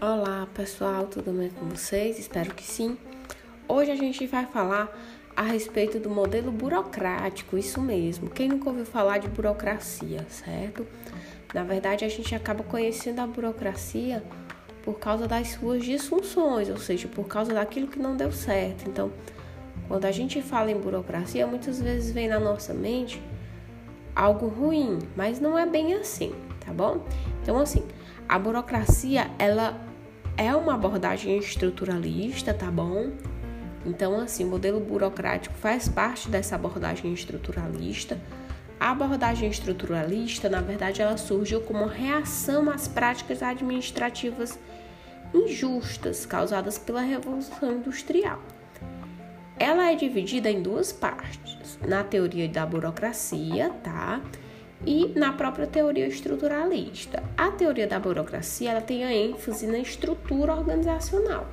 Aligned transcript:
Olá 0.00 0.46
pessoal, 0.52 1.06
tudo 1.06 1.32
bem 1.32 1.48
com 1.48 1.66
vocês? 1.70 2.18
Espero 2.18 2.52
que 2.52 2.62
sim. 2.62 2.98
Hoje 3.66 3.90
a 3.90 3.96
gente 3.96 4.26
vai 4.26 4.44
falar 4.44 4.94
a 5.34 5.40
respeito 5.40 5.98
do 5.98 6.10
modelo 6.10 6.52
burocrático, 6.52 7.56
isso 7.56 7.80
mesmo. 7.80 8.28
Quem 8.28 8.48
nunca 8.48 8.68
ouviu 8.68 8.84
falar 8.84 9.16
de 9.18 9.28
burocracia, 9.28 10.26
certo? 10.28 10.86
Na 11.54 11.64
verdade, 11.64 12.04
a 12.04 12.08
gente 12.08 12.34
acaba 12.34 12.62
conhecendo 12.62 13.20
a 13.20 13.26
burocracia 13.26 14.22
por 14.82 14.98
causa 14.98 15.26
das 15.26 15.48
suas 15.52 15.82
disfunções, 15.82 16.68
ou 16.68 16.76
seja, 16.76 17.08
por 17.08 17.26
causa 17.26 17.54
daquilo 17.54 17.88
que 17.88 17.98
não 17.98 18.14
deu 18.14 18.30
certo. 18.30 18.86
Então, 18.86 19.10
quando 19.88 20.04
a 20.04 20.12
gente 20.12 20.42
fala 20.42 20.70
em 20.70 20.78
burocracia, 20.78 21.46
muitas 21.46 21.80
vezes 21.80 22.12
vem 22.12 22.28
na 22.28 22.38
nossa 22.38 22.74
mente 22.74 23.22
algo 24.14 24.46
ruim, 24.46 24.98
mas 25.16 25.40
não 25.40 25.58
é 25.58 25.64
bem 25.64 25.94
assim, 25.94 26.34
tá 26.60 26.72
bom? 26.72 27.02
Então, 27.42 27.58
assim, 27.58 27.82
a 28.28 28.38
burocracia, 28.38 29.30
ela 29.38 29.80
é 30.36 30.54
uma 30.54 30.74
abordagem 30.74 31.38
estruturalista, 31.38 32.52
tá 32.52 32.70
bom? 32.70 33.12
Então, 33.84 34.18
assim, 34.18 34.44
o 34.44 34.48
modelo 34.48 34.80
burocrático 34.80 35.54
faz 35.54 35.88
parte 35.88 36.28
dessa 36.28 36.56
abordagem 36.56 37.12
estruturalista. 37.12 38.20
A 38.80 38.90
abordagem 38.90 39.48
estruturalista, 39.48 40.48
na 40.48 40.60
verdade, 40.60 41.00
ela 41.00 41.16
surgiu 41.16 41.60
como 41.60 41.86
reação 41.86 42.68
às 42.68 42.88
práticas 42.88 43.42
administrativas 43.42 44.58
injustas 45.32 46.26
causadas 46.26 46.78
pela 46.78 47.00
Revolução 47.00 47.72
Industrial. 47.72 48.40
Ela 49.58 49.90
é 49.90 49.94
dividida 49.94 50.50
em 50.50 50.60
duas 50.60 50.92
partes, 50.92 51.78
na 51.86 52.04
teoria 52.04 52.48
da 52.48 52.66
burocracia, 52.66 53.70
tá? 53.82 54.20
E 54.84 55.12
na 55.18 55.32
própria 55.32 55.66
teoria 55.66 56.06
estruturalista. 56.06 57.22
A 57.36 57.50
teoria 57.50 57.86
da 57.86 57.98
burocracia 57.98 58.70
ela 58.70 58.80
tem 58.80 59.04
a 59.04 59.12
ênfase 59.12 59.66
na 59.66 59.78
estrutura 59.78 60.54
organizacional. 60.54 61.46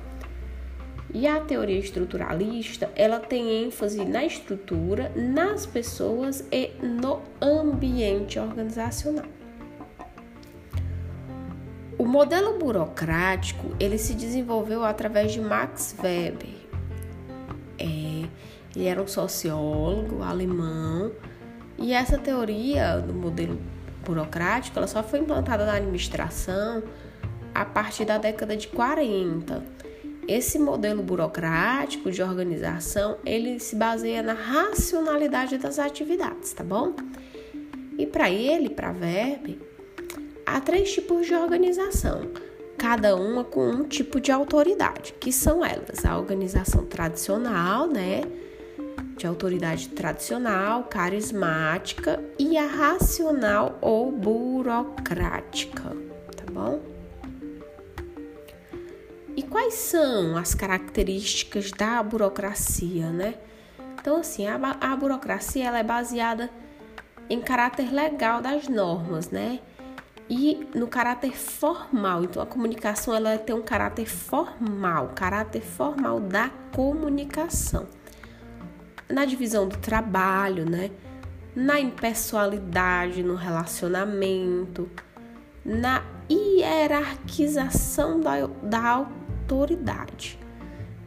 E 1.12 1.28
a 1.28 1.40
teoria 1.40 1.78
estruturalista, 1.78 2.90
ela 2.96 3.20
tem 3.20 3.64
ênfase 3.64 4.04
na 4.04 4.24
estrutura, 4.24 5.12
nas 5.14 5.64
pessoas 5.64 6.44
e 6.50 6.72
no 6.82 7.22
ambiente 7.40 8.38
organizacional. 8.38 9.26
O 11.96 12.04
modelo 12.04 12.58
burocrático, 12.58 13.76
ele 13.78 13.96
se 13.96 14.14
desenvolveu 14.14 14.84
através 14.84 15.32
de 15.32 15.40
Max 15.40 15.94
Weber. 16.02 16.50
É, 17.78 18.28
ele 18.74 18.86
era 18.86 19.00
um 19.00 19.06
sociólogo 19.06 20.20
alemão 20.20 21.12
e 21.78 21.92
essa 21.92 22.18
teoria 22.18 22.98
do 22.98 23.12
modelo 23.12 23.58
burocrático, 24.04 24.78
ela 24.78 24.86
só 24.86 25.02
foi 25.02 25.20
implantada 25.20 25.64
na 25.64 25.74
administração 25.74 26.82
a 27.54 27.64
partir 27.64 28.04
da 28.04 28.18
década 28.18 28.56
de 28.56 28.68
40. 28.68 29.62
Esse 30.26 30.58
modelo 30.58 31.02
burocrático 31.02 32.10
de 32.10 32.22
organização, 32.22 33.18
ele 33.24 33.60
se 33.60 33.76
baseia 33.76 34.22
na 34.22 34.32
racionalidade 34.32 35.58
das 35.58 35.78
atividades, 35.78 36.52
tá 36.52 36.64
bom? 36.64 36.94
E 37.98 38.06
para 38.06 38.30
ele, 38.30 38.70
para 38.70 38.92
Verbe, 38.92 39.60
há 40.46 40.60
três 40.60 40.92
tipos 40.92 41.26
de 41.26 41.34
organização, 41.34 42.30
cada 42.78 43.14
uma 43.14 43.44
com 43.44 43.68
um 43.68 43.84
tipo 43.84 44.20
de 44.20 44.32
autoridade, 44.32 45.14
que 45.20 45.30
são 45.30 45.64
elas: 45.64 46.04
a 46.04 46.18
organização 46.18 46.86
tradicional, 46.86 47.86
né? 47.86 48.22
De 49.16 49.26
autoridade 49.26 49.88
tradicional, 49.88 50.84
carismática 50.84 52.22
e 52.38 52.58
a 52.58 52.66
racional 52.66 53.78
ou 53.80 54.10
burocrática, 54.10 55.96
tá 56.36 56.44
bom? 56.50 56.80
E 59.36 59.42
quais 59.42 59.74
são 59.74 60.36
as 60.36 60.54
características 60.54 61.70
da 61.70 62.02
burocracia, 62.02 63.10
né? 63.10 63.34
Então, 64.00 64.18
assim, 64.18 64.46
a, 64.46 64.58
a 64.80 64.96
burocracia 64.96 65.66
ela 65.66 65.78
é 65.78 65.82
baseada 65.82 66.50
em 67.28 67.40
caráter 67.40 67.92
legal 67.92 68.40
das 68.40 68.68
normas, 68.68 69.30
né? 69.30 69.60
E 70.28 70.66
no 70.74 70.86
caráter 70.86 71.36
formal. 71.36 72.24
Então, 72.24 72.42
a 72.42 72.46
comunicação 72.46 73.14
ela 73.14 73.36
tem 73.36 73.54
um 73.54 73.62
caráter 73.62 74.06
formal, 74.06 75.12
caráter 75.14 75.62
formal 75.62 76.20
da 76.20 76.50
comunicação 76.72 77.86
na 79.08 79.24
divisão 79.24 79.68
do 79.68 79.76
trabalho, 79.76 80.68
né? 80.68 80.90
Na 81.54 81.80
impessoalidade 81.80 83.22
no 83.22 83.36
relacionamento, 83.36 84.90
na 85.64 86.02
hierarquização 86.30 88.20
da, 88.20 88.46
da 88.62 88.88
autoridade, 88.88 90.38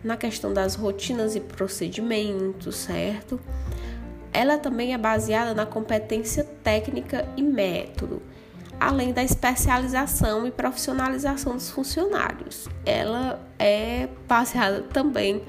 na 0.03 0.15
questão 0.15 0.53
das 0.53 0.75
rotinas 0.75 1.35
e 1.35 1.39
procedimentos, 1.39 2.75
certo? 2.75 3.39
Ela 4.31 4.57
também 4.57 4.93
é 4.93 4.97
baseada 4.97 5.53
na 5.53 5.65
competência 5.65 6.43
técnica 6.63 7.27
e 7.35 7.41
método, 7.41 8.21
além 8.79 9.11
da 9.11 9.23
especialização 9.23 10.45
e 10.45 10.51
profissionalização 10.51 11.55
dos 11.55 11.69
funcionários. 11.71 12.69
Ela 12.85 13.41
é 13.57 14.07
baseada 14.27 14.81
também 14.83 15.43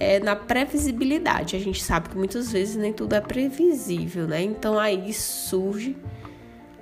é 0.00 0.20
na 0.20 0.36
previsibilidade. 0.36 1.56
A 1.56 1.58
gente 1.58 1.82
sabe 1.82 2.08
que 2.08 2.16
muitas 2.16 2.52
vezes 2.52 2.76
nem 2.76 2.92
tudo 2.92 3.14
é 3.14 3.20
previsível, 3.20 4.26
né? 4.26 4.42
Então 4.42 4.78
aí 4.78 5.12
surge 5.12 5.96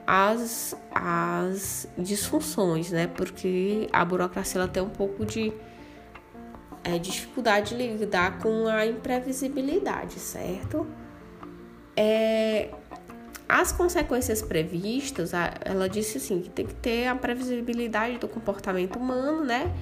as, 0.06 0.76
as 0.94 1.88
disfunções, 1.98 2.90
né? 2.90 3.06
Porque 3.06 3.88
a 3.92 4.04
burocracia 4.04 4.60
ela 4.60 4.68
tem 4.68 4.82
um 4.82 4.90
pouco 4.90 5.24
de 5.24 5.52
é, 6.84 6.98
dificuldade 6.98 7.76
de 7.76 7.96
lidar 7.96 8.38
com 8.38 8.68
a 8.68 8.86
imprevisibilidade, 8.86 10.20
certo? 10.20 10.86
É, 11.96 12.70
as 13.48 13.72
consequências 13.72 14.42
previstas, 14.42 15.32
ela 15.64 15.88
disse 15.88 16.18
assim 16.18 16.40
que 16.40 16.50
tem 16.50 16.66
que 16.66 16.74
ter 16.74 17.06
a 17.06 17.14
previsibilidade 17.14 18.18
do 18.18 18.28
comportamento 18.28 18.96
humano, 18.96 19.44
né? 19.44 19.72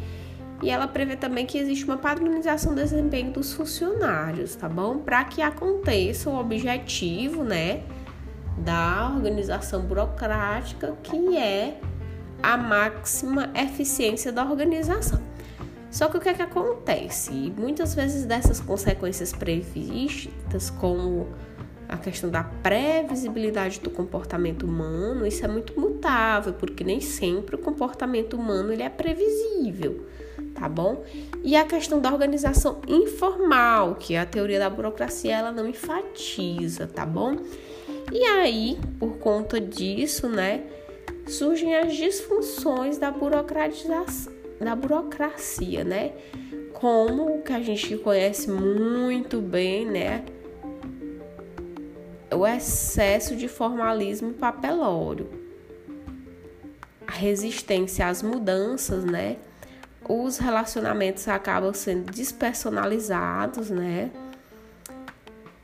E 0.65 0.71
ela 0.71 0.89
prevê 0.89 1.15
também 1.15 1.45
que 1.45 1.59
existe 1.59 1.85
uma 1.85 1.99
padronização 1.99 2.75
do 2.75 2.81
desempenho 2.81 3.31
dos 3.31 3.53
funcionários, 3.53 4.57
tá 4.57 4.67
bom? 4.67 4.97
Para 4.97 5.23
que 5.25 5.43
aconteça 5.43 6.31
o 6.31 6.41
objetivo, 6.41 7.45
né, 7.45 7.83
da 8.57 9.13
organização 9.15 9.83
burocrática, 9.83 10.97
que 11.03 11.37
é 11.37 11.79
a 12.43 12.57
máxima 12.57 13.51
eficiência 13.55 14.33
da 14.33 14.43
organização. 14.43 15.21
Só 15.91 16.09
que 16.09 16.17
o 16.17 16.21
que 16.21 16.31
é 16.31 16.35
que 16.35 16.41
acontece? 16.41 17.53
Muitas 17.59 17.95
vezes 17.95 18.25
dessas 18.25 18.59
consequências 18.59 19.35
previstas, 19.35 20.71
como 20.71 21.29
a 21.87 21.99
questão 21.99 22.31
da 22.31 22.43
previsibilidade 22.43 23.81
do 23.81 23.91
comportamento 23.91 24.63
humano, 24.63 25.27
isso 25.27 25.45
é 25.45 25.49
muito 25.49 25.79
mutável, 25.79 26.55
porque 26.55 26.83
nem 26.83 27.03
sempre 27.03 27.55
o 27.55 27.59
comportamento 27.59 28.35
humano 28.35 28.73
ele 28.73 28.83
é 28.83 28.89
previsível 28.89 30.07
tá 30.55 30.69
bom? 30.69 31.05
E 31.43 31.57
a 31.57 31.65
questão 31.65 32.01
da 32.01 32.11
organização 32.11 32.81
informal, 32.87 33.97
que 33.97 34.17
a 34.17 34.25
teoria 34.25 34.59
da 34.59 34.71
burocracia 34.71 35.37
ela 35.37 35.53
não 35.53 35.69
enfatiza, 35.69 36.87
tá 36.87 37.05
bom? 37.05 37.37
E 38.13 38.23
aí, 38.25 38.79
por 38.99 39.19
conta 39.19 39.61
disso, 39.61 40.29
né, 40.29 40.65
surgem 41.27 41.75
as 41.75 41.95
disfunções 41.95 42.99
da 42.99 43.11
burocratização, 43.11 44.33
da 44.61 44.77
burocracia, 44.77 45.85
né? 45.85 46.13
Como 46.73 47.39
o 47.39 47.43
que 47.43 47.53
a 47.53 47.61
gente 47.61 47.97
conhece 47.99 48.51
muito 48.51 49.41
bem, 49.41 49.87
né? 49.87 50.25
O 52.31 52.47
excesso 52.47 53.37
de 53.37 53.49
formalismo 53.49 54.33
papelório. 54.35 55.29
A 57.07 57.13
resistência 57.13 58.07
às 58.07 58.23
mudanças, 58.23 59.05
né? 59.05 59.37
Os 60.09 60.39
relacionamentos 60.39 61.27
acabam 61.29 61.73
sendo 61.73 62.11
despersonalizados, 62.11 63.71
né? 63.71 64.11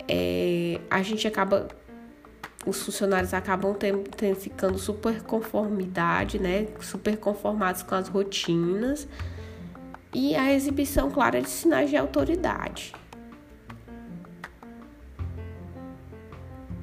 É, 0.09 0.81
a 0.91 1.03
gente 1.03 1.27
acaba, 1.29 1.69
os 2.67 2.83
funcionários 2.83 3.33
acabam 3.35 3.75
tendo, 3.75 4.09
tendo, 4.11 4.37
ficando 4.37 4.79
super 4.79 5.23
conformidade, 5.23 6.39
né? 6.39 6.67
Super 6.81 7.17
conformados 7.17 7.83
com 7.83 7.95
as 7.95 8.09
rotinas 8.09 9.07
e 10.13 10.35
a 10.35 10.53
exibição 10.53 11.11
clara 11.11 11.41
de 11.41 11.49
sinais 11.49 11.91
de 11.91 11.97
autoridade. 11.97 12.93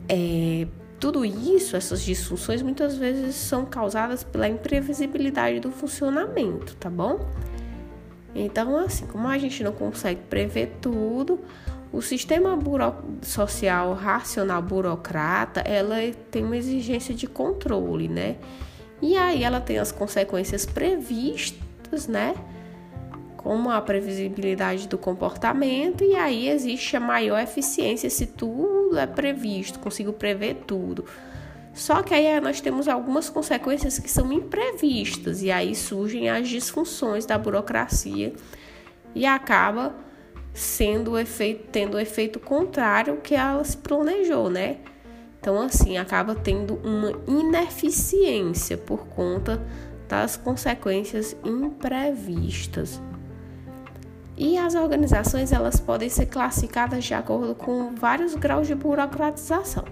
É, 0.09 0.67
tudo 0.99 1.23
isso, 1.23 1.75
essas 1.75 2.01
disfunções, 2.01 2.61
muitas 2.61 2.97
vezes 2.97 3.35
são 3.35 3.65
causadas 3.65 4.23
pela 4.23 4.47
imprevisibilidade 4.47 5.59
do 5.59 5.71
funcionamento, 5.71 6.75
tá 6.75 6.89
bom? 6.89 7.27
Então, 8.33 8.77
assim, 8.77 9.05
como 9.07 9.27
a 9.27 9.37
gente 9.37 9.63
não 9.63 9.71
consegue 9.71 10.21
prever 10.29 10.77
tudo, 10.81 11.39
o 11.91 12.01
sistema 12.01 12.55
buro... 12.55 12.93
social 13.21 13.93
racional 13.93 14.61
burocrata, 14.61 15.61
ela 15.61 15.95
tem 16.29 16.43
uma 16.43 16.57
exigência 16.57 17.13
de 17.13 17.27
controle, 17.27 18.07
né? 18.07 18.37
E 19.01 19.15
aí 19.15 19.43
ela 19.43 19.61
tem 19.61 19.77
as 19.77 19.91
consequências 19.91 20.65
previstas 20.65 21.77
né? 22.07 22.35
Como 23.37 23.69
a 23.69 23.79
previsibilidade 23.79 24.87
do 24.87 24.97
comportamento, 24.97 26.03
e 26.03 26.15
aí 26.15 26.49
existe 26.49 26.97
a 26.97 26.99
maior 26.99 27.39
eficiência 27.39 28.09
se 28.09 28.27
tudo 28.87 28.99
é 28.99 29.05
previsto, 29.05 29.79
consigo 29.79 30.13
prever 30.13 30.63
tudo. 30.65 31.03
Só 31.73 32.01
que 32.01 32.13
aí 32.13 32.39
nós 32.39 32.61
temos 32.61 32.87
algumas 32.87 33.29
consequências 33.29 33.99
que 33.99 34.09
são 34.09 34.31
imprevistas, 34.31 35.43
e 35.43 35.51
aí 35.51 35.75
surgem 35.75 36.29
as 36.29 36.47
disfunções 36.47 37.25
da 37.25 37.37
burocracia 37.37 38.33
e 39.13 39.25
acaba 39.25 39.93
sendo 40.53 41.19
efeito, 41.19 41.67
tendo 41.71 41.97
o 41.97 41.99
efeito 41.99 42.39
contrário 42.39 43.17
que 43.17 43.35
ela 43.35 43.63
se 43.63 43.77
planejou, 43.77 44.49
né? 44.49 44.77
Então, 45.39 45.61
assim, 45.61 45.97
acaba 45.97 46.33
tendo 46.33 46.75
uma 46.75 47.11
ineficiência 47.27 48.75
por 48.75 49.05
conta 49.07 49.61
das 50.07 50.35
consequências 50.35 51.35
imprevistas. 51.45 52.99
E 54.37 54.57
as 54.57 54.75
organizações 54.75 55.51
elas 55.51 55.79
podem 55.79 56.09
ser 56.09 56.27
classificadas 56.27 57.03
de 57.03 57.13
acordo 57.13 57.55
com 57.55 57.95
vários 57.95 58.35
graus 58.35 58.67
de 58.67 58.75
burocratização. 58.75 59.83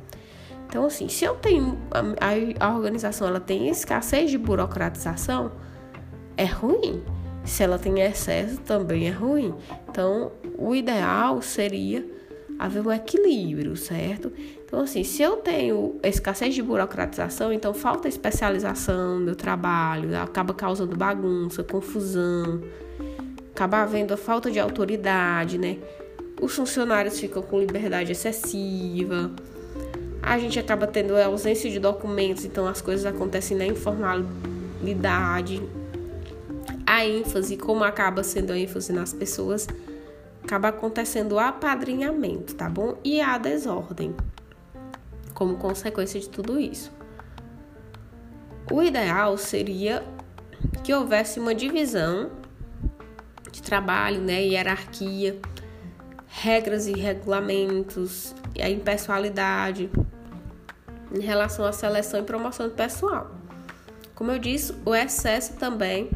Então, 0.68 0.86
assim, 0.86 1.08
se 1.08 1.26
eu 1.26 1.36
tenho 1.36 1.78
a, 1.92 2.66
a 2.68 2.76
organização 2.76 3.28
ela 3.28 3.40
tem 3.40 3.70
escassez 3.70 4.30
de 4.30 4.38
burocratização, 4.38 5.52
é 6.38 6.46
ruim. 6.46 7.04
Se 7.44 7.64
ela 7.64 7.80
tem 7.80 8.02
excesso, 8.02 8.60
também 8.62 9.08
é 9.08 9.12
ruim. 9.12 9.54
Então, 9.90 10.32
o 10.58 10.76
ideal 10.76 11.42
seria 11.42 12.06
haver 12.58 12.86
um 12.86 12.92
equilíbrio, 12.92 13.76
certo? 13.76 14.32
Então, 14.66 14.82
assim, 14.82 15.04
se 15.04 15.22
eu 15.22 15.38
tenho 15.38 16.00
escassez 16.04 16.54
de 16.54 16.62
burocratização, 16.62 17.52
então 17.52 17.74
falta 17.74 18.08
especialização 18.08 19.20
no 19.20 19.26
meu 19.26 19.36
trabalho, 19.36 20.18
acaba 20.18 20.54
causando 20.54 20.96
bagunça, 20.96 21.64
confusão, 21.64 22.62
acaba 23.56 23.84
havendo 23.84 24.14
a 24.14 24.18
falta 24.18 24.52
de 24.52 24.60
autoridade, 24.60 25.58
né? 25.58 25.78
Os 26.42 26.54
funcionários 26.54 27.18
ficam 27.18 27.42
com 27.42 27.58
liberdade 27.58 28.12
excessiva, 28.12 29.32
a 30.22 30.38
gente 30.38 30.60
acaba 30.60 30.86
tendo 30.86 31.16
a 31.16 31.28
ausência 31.28 31.72
de 31.72 31.80
documentos, 31.80 32.44
então 32.44 32.68
as 32.68 32.82
coisas 32.82 33.06
acontecem 33.06 33.56
na 33.56 33.66
informalidade 33.66 35.64
a 36.86 37.06
ênfase, 37.06 37.56
como 37.56 37.86
acaba 37.86 38.24
sendo 38.24 38.52
a 38.52 38.60
ênfase 38.60 38.92
nas 38.92 39.14
pessoas, 39.14 39.70
acaba 40.44 40.68
acontecendo 40.68 41.36
o 41.36 41.40
apadrinhamento, 41.40 42.56
tá 42.56 42.70
bom? 42.70 42.98
E 43.06 43.22
a 43.22 43.38
desordem, 43.38 44.14
como 45.34 45.56
consequência 45.56 46.20
de 46.20 46.28
tudo 46.28 46.60
isso. 46.60 46.92
O 48.70 48.84
ideal 48.84 49.38
seria 49.38 50.04
que 50.84 50.94
houvesse 50.94 51.40
uma 51.40 51.56
divisão 51.56 52.44
de 53.56 53.62
trabalho, 53.62 54.20
né, 54.20 54.44
hierarquia, 54.44 55.40
regras 56.28 56.88
e 56.88 56.92
regulamentos, 56.92 58.36
a 58.62 58.70
impessoalidade 58.70 59.90
em 61.14 61.22
relação 61.22 61.66
à 61.66 61.72
seleção 61.72 62.20
e 62.20 62.24
promoção 62.24 62.68
do 62.68 62.76
pessoal. 62.76 63.32
Como 64.14 64.32
eu 64.32 64.40
disse, 64.40 64.76
o 64.86 64.94
excesso 64.94 65.54
também 65.54 66.10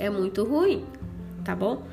é 0.00 0.10
muito 0.10 0.42
ruim, 0.42 0.84
tá 1.44 1.54
bom? 1.54 1.86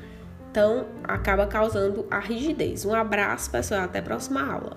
Então, 0.50 0.86
acaba 1.04 1.46
causando 1.46 2.06
a 2.10 2.18
rigidez. 2.18 2.84
Um 2.84 2.92
abraço, 2.92 3.48
pessoal, 3.52 3.82
até 3.82 4.00
a 4.00 4.02
próxima 4.02 4.42
aula. 4.52 4.76